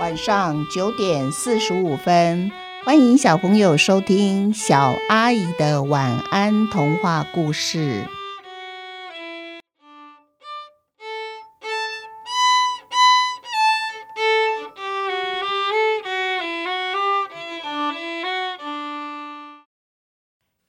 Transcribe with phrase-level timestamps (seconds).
[0.00, 2.50] 晚上九点四十五分，
[2.84, 8.04] 欢迎小朋友收听小阿姨的晚安童话故事。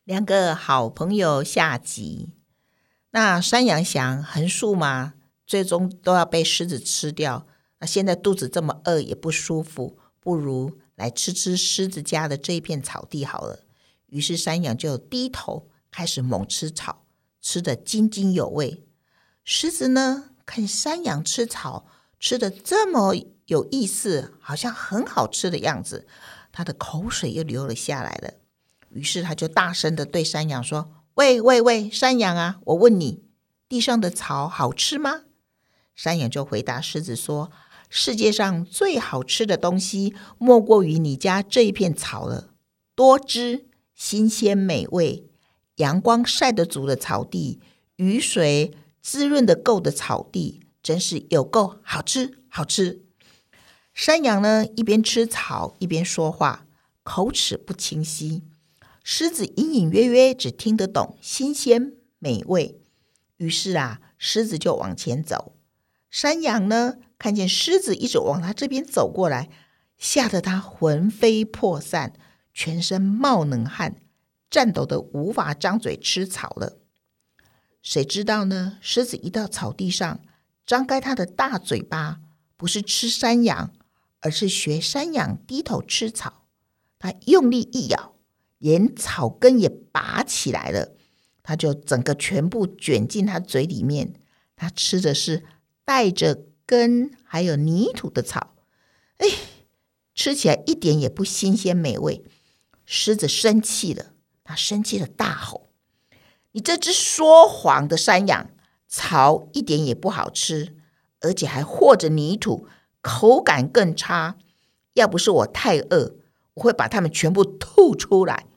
[0.04, 2.30] 两个好朋友下集。
[3.10, 5.16] 那山羊想横竖嘛，
[5.48, 7.48] 最终都要被狮子吃掉。
[7.86, 13.60] 现在肚子这么饿，也不舒服，不如来吃吃狮子家的这一片草地好了。
[14.08, 17.06] 于是山羊就低头开始猛吃草，
[17.42, 18.88] 吃得津津有味。
[19.44, 21.86] 狮子呢，看山羊吃草
[22.20, 23.14] 吃的这么
[23.46, 26.08] 有意思，好像很好吃的样子，
[26.52, 28.34] 它的口水又流了下来了。
[28.90, 33.26] 于是他就大声的对山羊说：“喂喂喂，山羊啊，我问你，
[33.68, 35.24] 地上的草好吃吗？”
[35.94, 37.52] 山羊就回答狮子说。
[37.90, 42.50] 世界上最好吃的东西，莫过于你家这一片草了。
[42.94, 45.26] 多汁、新鲜、美味，
[45.76, 47.60] 阳光晒得足的草地，
[47.98, 53.02] 雨水滋润的够的草地，真是有够好吃，好吃。
[53.94, 56.66] 山羊呢，一边吃草一边说话，
[57.04, 58.44] 口齿不清晰。
[59.04, 62.82] 狮子隐隐约约只听得懂新鲜、美味。
[63.38, 65.54] 于是啊，狮子就往前走。
[66.10, 66.96] 山羊呢？
[67.18, 69.50] 看见狮子一直往他这边走过来，
[69.98, 72.14] 吓得他魂飞魄散，
[72.54, 73.96] 全身冒冷汗，
[74.52, 76.78] 颤抖的无法张嘴吃草了。
[77.82, 78.78] 谁知道呢？
[78.82, 80.20] 狮子一到草地上，
[80.66, 82.20] 张开它的大嘴巴，
[82.58, 83.72] 不是吃山羊，
[84.20, 86.48] 而是学山羊低头吃草。
[87.00, 88.16] 它用力一咬，
[88.58, 90.96] 连草根也拔起来了，
[91.42, 94.14] 它就整个全部卷进它嘴里面。
[94.58, 95.46] 它吃的是
[95.86, 96.48] 带着。
[96.66, 98.56] 根还有泥土的草，
[99.18, 99.28] 哎，
[100.16, 102.24] 吃起来一点也不新鲜美味。
[102.86, 105.70] 狮子生气了，他生气的大吼
[106.54, 108.50] ：“你这只说谎的山羊，
[108.88, 110.76] 草一点也不好吃，
[111.22, 112.68] 而且还和着泥土，
[113.02, 114.38] 口感更差。
[114.94, 116.16] 要不是我太饿，
[116.56, 118.48] 我会把它们全部吐出来。”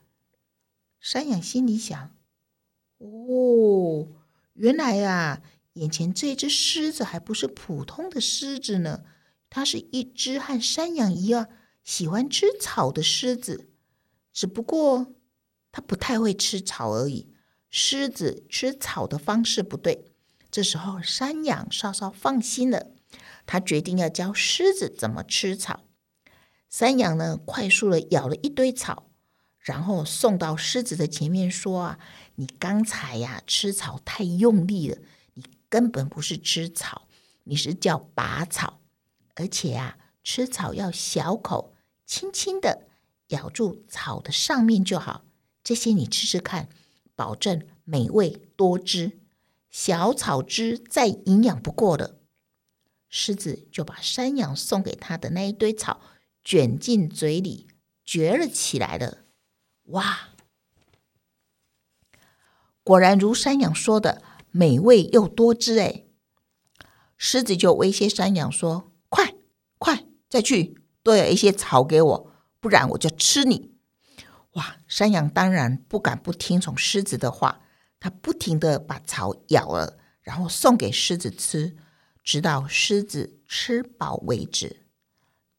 [0.99, 2.11] 山羊心里想
[2.97, 4.07] ：“哦，
[4.53, 5.41] 原来呀。”
[5.79, 9.03] 眼前这只狮子还不是普通的狮子呢，
[9.49, 11.47] 它是一只和山羊一样
[11.85, 13.69] 喜欢吃草的狮子，
[14.33, 15.13] 只不过
[15.71, 17.33] 它不太会吃草而已。
[17.69, 20.11] 狮子吃草的方式不对。
[20.51, 22.87] 这时候，山羊稍稍放心了，
[23.45, 25.85] 他决定要教狮子怎么吃草。
[26.69, 29.11] 山羊呢，快速的咬了一堆草，
[29.59, 31.99] 然后送到狮子的前面说：“啊，
[32.35, 34.97] 你刚才呀吃草太用力了。”
[35.69, 37.07] 根本不是吃草，
[37.43, 38.81] 你是叫拔草，
[39.35, 41.75] 而且啊，吃草要小口，
[42.05, 42.87] 轻轻的
[43.27, 45.25] 咬住草的上面就好。
[45.63, 46.69] 这些你吃吃看，
[47.15, 49.19] 保证美味多汁，
[49.69, 52.19] 小草汁再营养不过了。
[53.07, 56.01] 狮子就把山羊送给他的那一堆草
[56.43, 57.67] 卷进嘴里，
[58.03, 59.25] 嚼了起来了。
[59.83, 60.29] 哇，
[62.83, 64.23] 果然如山羊说的。
[64.51, 66.03] 美味又多汁哎！
[67.17, 69.35] 狮子就威胁山羊说：“快
[69.77, 73.71] 快再去多有一些草给我，不然我就吃你！”
[74.53, 74.77] 哇！
[74.87, 77.61] 山羊当然不敢不听从狮子的话，
[77.99, 81.75] 它不停的把草咬了，然后送给狮子吃，
[82.23, 84.85] 直到狮子吃饱为止。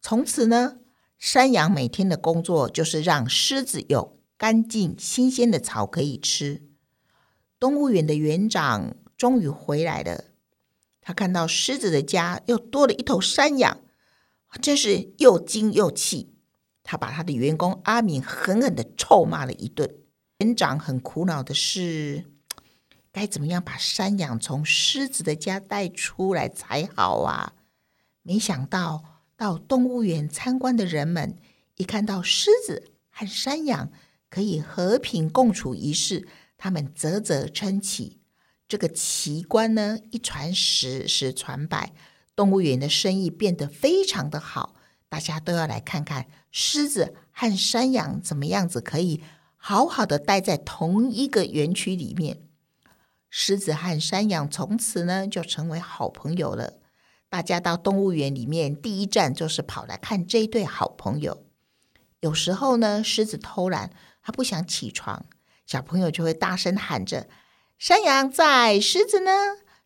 [0.02, 0.78] 从此呢，
[1.16, 6.69] 山羊每天的工作就是让狮子有干净新鲜的草可以吃。
[7.60, 10.25] 动物园的园长终于回来了。
[11.03, 13.82] 他看到狮子的家又多了一头山羊，
[14.62, 16.34] 真是又惊又气。
[16.82, 19.98] 他把他的员工阿敏狠狠的臭骂了一顿。
[20.39, 22.24] 园长很苦恼的是，
[23.12, 27.53] 该怎么样把山羊从狮子的家带出来才好啊？
[28.22, 31.36] 没想到，到动物园参观的人们
[31.77, 33.91] 一看到狮子和山羊
[34.30, 36.27] 可以和平共处一室。
[36.62, 38.21] 他们啧啧称奇，
[38.68, 41.95] 这个奇观呢一传十，十传百，
[42.36, 44.77] 动物园的生意变得非常的好，
[45.09, 49.22] 大家都要来看看狮子和山羊怎么样子可以
[49.57, 52.42] 好好的待在同一个园区里面。
[53.30, 56.74] 狮子和山羊从此呢就成为好朋友了。
[57.30, 61.47] 大家到动物园里面，第一站就是跑来看这一对好朋友。
[62.21, 63.91] 有时候呢，狮子偷懒，
[64.22, 65.24] 他不想起床。
[65.70, 67.28] 小朋友就会大声喊着
[67.78, 69.30] ：“山羊在，狮子呢？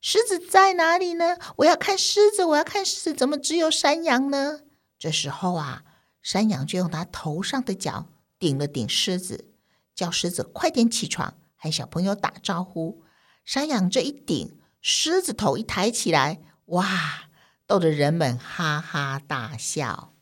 [0.00, 1.36] 狮子在哪里呢？
[1.56, 4.60] 我要看狮子，我要看狮子，怎么只有山羊呢？”
[4.98, 5.82] 这时候啊，
[6.22, 8.06] 山羊就用它头上的角
[8.38, 9.52] 顶了顶狮子，
[9.94, 13.02] 叫狮子快点起床，和小朋友打招呼。
[13.44, 17.25] 山羊这一顶，狮子头一抬起来，哇，
[17.66, 20.14] 逗得人们哈哈大笑。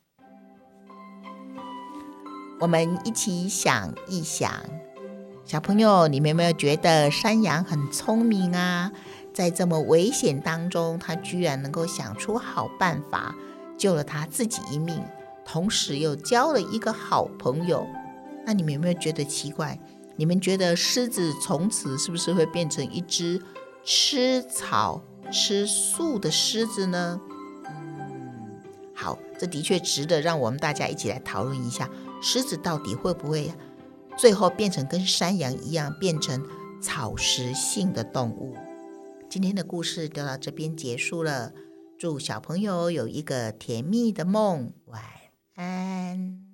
[2.58, 4.64] 我们一起想一想，
[5.52, 8.90] 小朋友，你们有没有觉得山羊很聪明啊？
[9.34, 13.34] 在这么危险当中，他居然能够想出好办法，
[13.76, 15.04] 救了他自己一命，
[15.44, 17.86] 同时又交了一个好朋友。
[18.46, 19.78] 那你们有没有觉得奇怪？
[20.16, 23.38] 你们觉得狮子从此是不是会变成一只
[23.84, 27.20] 吃草、吃素的狮子呢？
[27.66, 28.58] 嗯，
[28.94, 31.90] 好，这的确值得让我们大家一起来讨论一下。
[32.22, 33.52] 狮子到底会不会
[34.16, 36.44] 最后变成跟山羊一样，变成
[36.80, 38.56] 草食性的动物？
[39.28, 41.52] 今天的故事就到这边结束了。
[41.98, 45.02] 祝小朋友有一个甜蜜的梦，晚
[45.54, 46.51] 安。